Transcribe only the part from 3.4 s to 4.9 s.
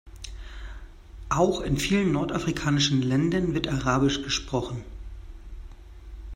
wird arabisch gesprochen.